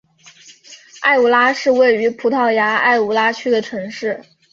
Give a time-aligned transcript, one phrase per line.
[1.03, 4.19] 埃武拉是位于葡萄牙埃武拉区的城市。